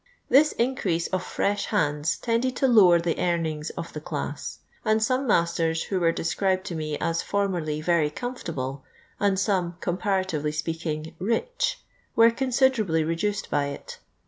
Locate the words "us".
6.97-7.21